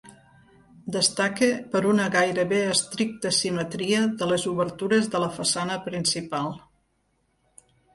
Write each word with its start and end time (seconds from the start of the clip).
Destaca 0.95 1.49
per 1.75 1.81
una 1.91 2.07
gairebé 2.15 2.63
estricta 2.71 3.35
simetria 3.43 4.03
de 4.23 4.33
les 4.35 4.49
obertures 4.57 5.15
de 5.17 5.27
la 5.29 5.33
façana 5.41 5.83
principal. 5.89 6.55